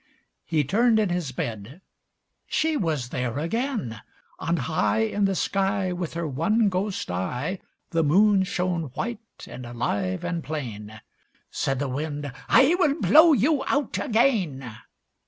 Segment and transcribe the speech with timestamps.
[0.45, 1.79] He turned in his bed;
[2.47, 4.01] she was there again!
[4.39, 7.59] On high In the sky With her one ghost eye,
[7.91, 10.99] The Moon shone white and alive and plain.
[11.51, 14.75] Said the Wind "I will blow you out again."